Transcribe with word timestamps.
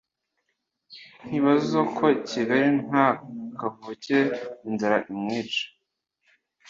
ntibazoko 1.27 2.03
kigali 2.29 2.67
nta 2.87 3.07
kavukire 3.59 4.21
inzara 4.67 4.97
imwica 5.11 5.63